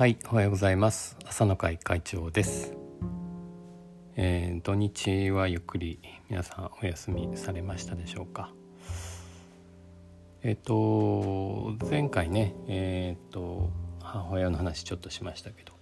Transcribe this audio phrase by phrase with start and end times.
[0.00, 1.18] はい、おはようございます。
[1.26, 2.72] 朝の会会長です。
[4.16, 8.50] えー土日はゆっくり皆さんお休みされましたでしょうか？
[10.42, 13.68] えっ、と前回ね、えっ、と
[14.00, 15.74] 母親の話ちょっとしましたけど、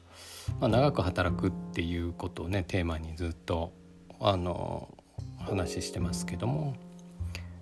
[0.58, 3.72] まあ、長く働くっていうことをねテーマにずっと
[4.18, 4.92] あの
[5.38, 6.74] 話してますけども、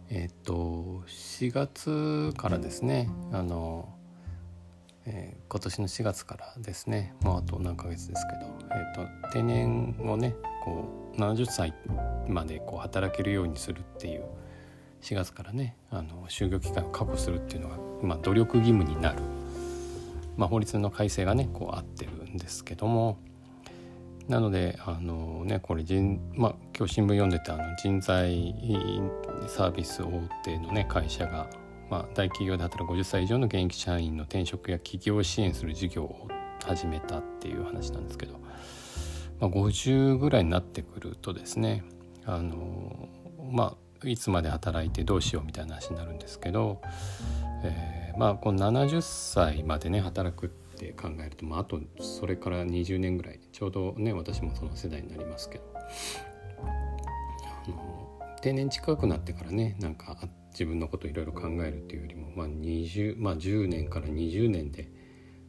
[0.09, 3.91] えっ、と4月からですねあの
[5.06, 10.84] えー今年の4月からですねもうあと何ヶ月ですけど、えー、と定年をねこ
[11.16, 11.73] う70歳
[12.29, 14.24] までこう働けるようにするっていう
[15.01, 19.23] 4月からねあの就業機会を確保するっていうのが、まあ、努力義務になる、
[20.37, 23.18] まあ、法律の改正がねこう合ってるんですけども
[24.29, 28.54] なのであのねこれ人、まあ、今日新聞読んでてあの人材
[29.46, 31.48] サービス大手のね会社が
[31.90, 36.28] まあ、大企業で働く50歳以上の現役社員の転職や起業を支援する事業を
[36.65, 38.38] 始めたっていう話なんですけど、
[39.40, 41.84] まあ、50ぐらいになってくるとですね
[42.24, 43.09] あの
[43.51, 46.82] まあいつまで働いてどうしようみたいな話になるんですけど、
[47.62, 55.65] えーまあこの70歳までね働くって考えると、まあ、あとそれから20年ぐらいちょうどね私もその世代になりますけど
[58.40, 60.16] 定年近くなってからねなんか
[60.57, 64.88] 自分のこといろいろ考えるっていうよりも、まあ20まあ、10年から20年で、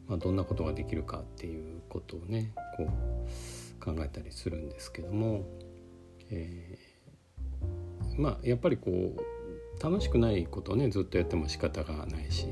[0.06, 5.46] まあ、どんなことができるかっていうことをねこう考えたりするんですけども、
[6.30, 6.88] えー
[8.18, 12.46] まあやっぱりこう楽しくないことをねずっとやっても仕方がないし、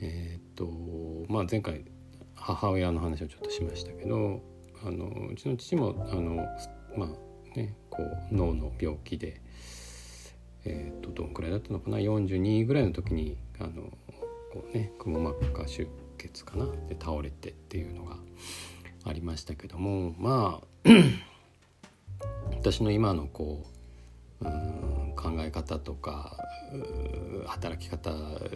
[0.00, 1.84] えーっとまあ、前回
[2.34, 4.40] 母親の話をちょっとしましたけど
[4.86, 6.46] あのうちの父もあの
[6.96, 9.42] まあねこう脳の病気で。
[10.64, 13.90] えー、とどんくらいだったのかな？42ぐらいの時にあの
[14.52, 16.66] こう、ね、くも膜下出血かな？
[16.88, 18.16] で倒れてっていうのが
[19.04, 20.88] ありましたけどもまあ
[22.52, 23.64] 私の今のこ
[24.42, 26.36] ううん考え方とか
[27.46, 28.10] 働き方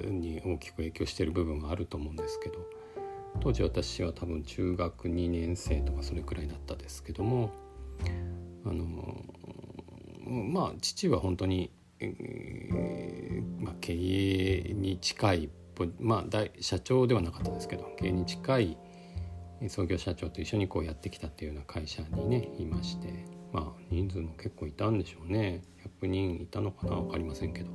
[0.07, 2.59] に大きく影響している部分はあると思うんですけど
[3.41, 7.51] 当時私は多分中学2年生とかそれくらいだったですけども
[8.65, 8.85] あの
[10.25, 11.71] まあ父は本当に
[12.03, 15.51] えまあ、経営に近い、
[16.01, 18.77] まあ、大社長ではなかったですけど経営に近い
[19.69, 25.63] 創業社長と一緒にこうやってきたっていうような会社にねいましてまあ人数も結構いたんでしょうね。
[26.03, 26.97] 100人いたのかな？
[26.97, 27.71] 分かりませんけど。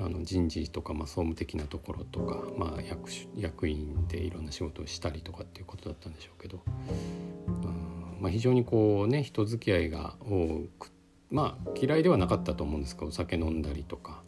[0.00, 10.92] あの人事とか、まあ、総務的なところとか、まあ、役役員でいろんな仕事をしたりとかっていうことだったんでしょうけど、うんまあ、非常にこうね人付き合いが多く
[11.30, 14.22] まあ嫌いではなかったと思うんですけどお酒飲んだりとか。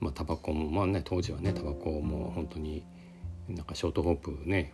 [0.00, 2.84] まあタバコもまあね当時はねタバコも本当に
[3.48, 4.72] なんかショートホープね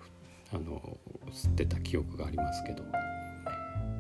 [0.53, 0.99] あの
[1.31, 2.85] 吸ってた記憶がありますけど。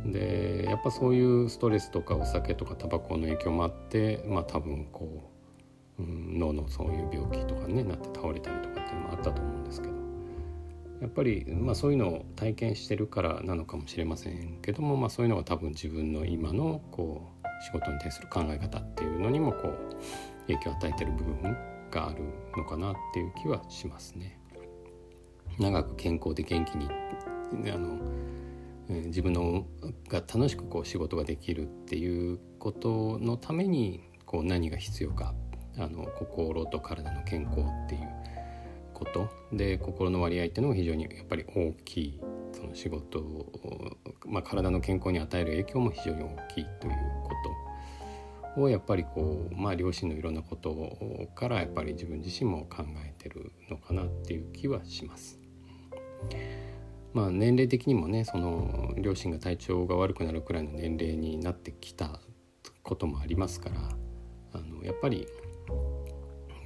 [0.06, 5.30] でやっぱそういうストレスとかお酒とかタバコの影響もあってまあ多分こ
[5.98, 10.00] う、うん、脳のそういう病気とかねなって倒れたりとかっていうのもあったと思うんですけど。
[11.02, 19.96] やっぱり、まあ、そういうのを体験してるからなのかもしれませんけども、まあ、そういうのが多分自分の今のこう仕事に対する考え方っていうのにもこう
[20.46, 21.56] 影響を与えてる部分
[21.90, 22.24] がある
[22.56, 24.38] のかなっていう気はしますね。
[25.58, 26.88] 長く健康で元気に
[27.70, 27.98] あの、
[28.88, 29.66] 自分の
[30.08, 35.34] が楽しくこう仕事ができるっていうことのためにこう何が必要か
[35.76, 38.08] あの心と体の健康っていう
[38.94, 39.28] こと。
[39.52, 42.20] で心の割合っていうのが非常にやっぱり大きい。
[42.52, 43.46] その仕事を、
[44.26, 47.49] まあ、体の健康に与える影響も非常に大きいということ。
[48.56, 55.38] をやっぱりこう、まあ、両親のいろんなことからやっぱり自分自身も考えてるのかなっていう気はします。
[57.12, 62.20] まあ、年齢的にもねその両親が体調が悪くなるくらいの年齢になってきた
[62.82, 63.76] こともありますから
[64.52, 65.26] あのやっぱり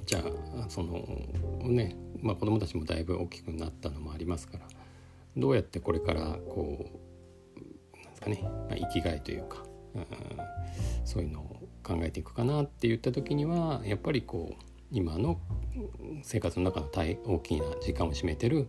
[0.05, 0.23] じゃ
[0.63, 1.03] あその
[1.63, 4.67] ね、まあ、子供たちもだいぶ大きくなったのもありますから
[5.37, 6.91] どうやってこれからこ
[7.95, 9.65] うなんですかね、まあ、生きがいというか、
[11.05, 15.39] そういうのを考えていくかなって言った時にはやっぱりこう今の
[16.23, 18.69] 生活の中の大大きな時間を占めてる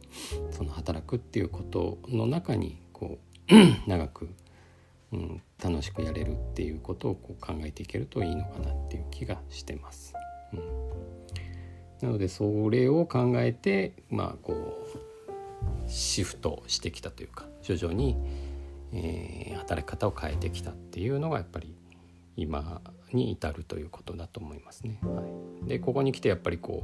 [0.52, 3.20] その働くっていうことの中にこ
[3.50, 3.54] う
[3.88, 4.30] 長く、
[5.14, 10.14] うん、楽しくやれるっていうことをこう考えていけるといいのかなっていう気がしてます。
[10.54, 10.60] うん、
[12.02, 18.18] なのでそれを考えてまあこうシフトしてきたというか徐々に、
[18.94, 21.76] えー働き方を変えてきたっていうのがやっぱり
[22.38, 22.82] 今
[23.14, 25.00] に至るということだと思いますね。
[25.02, 25.24] は
[25.66, 26.84] い、でここに来てやっぱりこ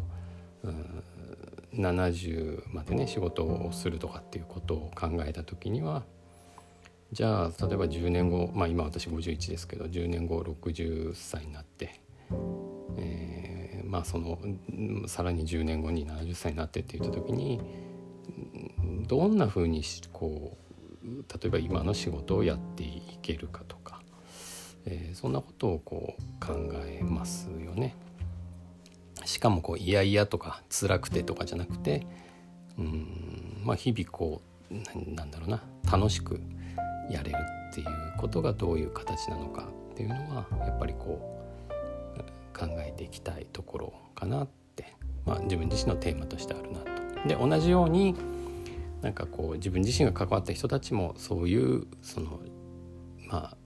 [0.63, 1.03] ううん
[1.73, 6.03] 70までね仕事をするとかっていうことを考えた時には
[7.13, 12.01] じゃあ例えば10年後まあ今私51ですけど10年後60歳になって、
[12.97, 14.37] えー、まあその
[15.07, 17.61] さらに10年後に70歳になってって言った時に
[19.07, 19.81] どんなふうに
[20.11, 20.60] こう
[21.03, 24.01] 例えば今の仕事をやっていけるかとか、
[24.85, 26.53] えー、そんなことをこう考
[26.85, 27.95] えますよね。
[29.25, 32.07] しかもこういやいやとか辛くてとかじゃなくて
[32.77, 35.61] うんまあ日々こうなんだろうな
[35.91, 36.39] 楽しく
[37.09, 37.37] やれる
[37.71, 37.87] っていう
[38.17, 41.37] ことがどういう形なのかっていうのはやっぱりこ
[42.55, 44.93] う考えていきたいところかなって、
[45.25, 47.27] まあ、自分自身のテーマとしてあるなと。
[47.27, 48.15] で同じように
[49.01, 52.39] なんかこう自分自身が関わった人たちもそういうその
[53.27, 53.57] まあ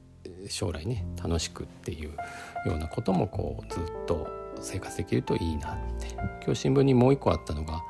[0.47, 4.27] 将来ね楽しくっていうようなこともこうずっと
[4.61, 6.13] 生活できるといいなって。
[6.43, 7.83] 今日新聞にもう一個あったのが、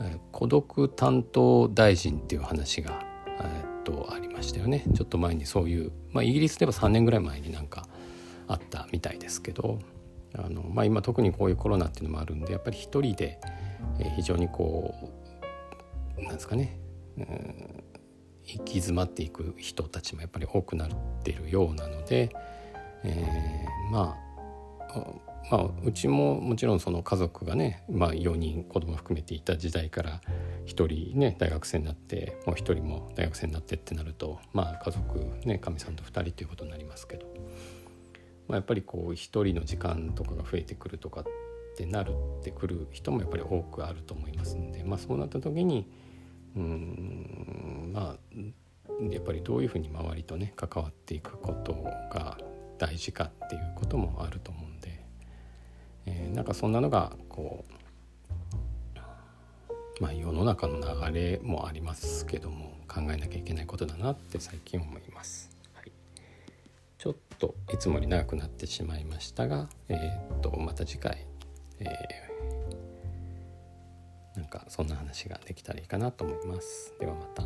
[0.00, 3.04] えー、孤独担当大臣っていう話が、
[3.40, 4.84] えー、っとありましたよね。
[4.94, 7.86] ちょっと前にそういう、まあ、イギリスでは3年ぐらい前になんか
[8.46, 9.78] あったみたいですけど
[10.34, 13.38] あの、まあ、今特にこういうコロナっていうのもあるんでやっぱり一人で、
[14.00, 14.94] えー、非常にこ
[16.18, 16.78] うなんですかね、
[18.44, 20.88] 行き詰まっていく人たちもやっぱり多くなっ
[21.22, 22.30] てるようなので、
[23.04, 24.28] えー、まあ
[25.50, 30.20] まあ、うちももちろんその家族がね、まあ、4人子供含めていた時代から
[30.66, 37.26] 1人ね大学生になってもう1人も大学生になってってなるとまあ家族ねかみさんと2人ということになりますけど、
[38.46, 41.24] まあ、やっぱりこう1人の時間とかが増えてくるとかっ
[41.76, 45.90] てなるってくる人もやっぱり多くあると思いますんで、まあ、そうなった時に
[46.58, 48.16] うんまあ
[49.10, 51.72] やっぱりどういうふうに周りとね関わっていくこと
[52.12, 52.36] が
[52.78, 54.98] 大事かっていうこともあると思うんで。
[56.08, 57.72] えー、なんかそんなのがこう
[60.02, 65.50] まあ世の中の流れもありますけども考えなきゃいけないことだなって最近思います。
[65.74, 65.92] はい、
[66.96, 71.26] ちょっといつもより長くなってしまいましたが、えー、っとまた次回、
[71.80, 72.27] えー、
[74.48, 76.94] かそんな話ができたらいいかなと思います。
[76.98, 77.44] ではまた。